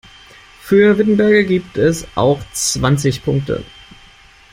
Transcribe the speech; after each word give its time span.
Für 0.61 0.97
Wittenberge 0.97 1.45
gibt 1.45 1.77
es 1.77 2.07
auch 2.15 2.39
zwanzig 2.53 3.23
Punkte. 3.23 3.63